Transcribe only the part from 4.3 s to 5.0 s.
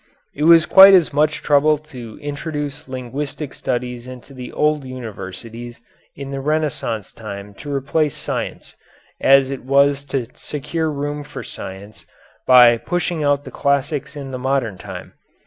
the old